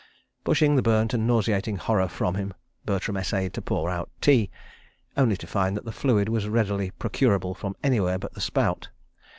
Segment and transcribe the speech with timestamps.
[0.43, 2.55] Pushing the burnt and nauseating horror from him,
[2.87, 4.49] Bertram essayed to pour out tea,
[5.15, 8.89] only to find that the fluid was readily procurable from anywhere but the spout.